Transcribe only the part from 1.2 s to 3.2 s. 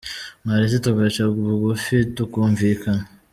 bugufi, tukumvikana?